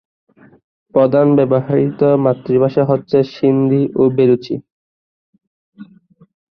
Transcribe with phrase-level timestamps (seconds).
[0.93, 4.55] প্রধান ব্যবহৃত মাতৃভাষা হচ্ছে সিন্ধি ও বেলুচি।